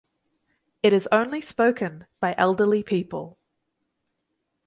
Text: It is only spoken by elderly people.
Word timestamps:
It 0.81 0.93
is 0.93 1.07
only 1.11 1.41
spoken 1.41 2.07
by 2.19 2.33
elderly 2.35 2.81
people. 2.81 3.37